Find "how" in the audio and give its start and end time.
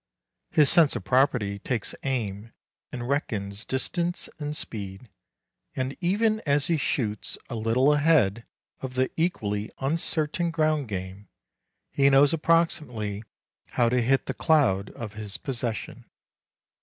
13.73-13.89